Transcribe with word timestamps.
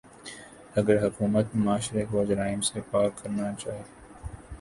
اگر 0.75 1.07
حکومت 1.07 1.55
معاشرے 1.55 2.05
کو 2.11 2.23
جرائم 2.25 2.61
سے 2.61 2.79
پاک 2.91 3.23
کرنا 3.23 3.53
چاہتی 3.53 3.69
ہے۔ 3.69 3.83